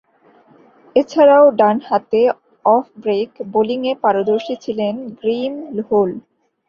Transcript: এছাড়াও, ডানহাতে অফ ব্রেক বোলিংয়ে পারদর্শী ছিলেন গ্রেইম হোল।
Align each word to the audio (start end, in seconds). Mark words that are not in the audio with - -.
এছাড়াও, 0.95 1.45
ডানহাতে 1.59 2.21
অফ 2.65 2.85
ব্রেক 2.97 3.29
বোলিংয়ে 3.53 3.93
পারদর্শী 4.03 4.55
ছিলেন 4.63 4.93
গ্রেইম 5.19 5.53
হোল। 5.89 6.09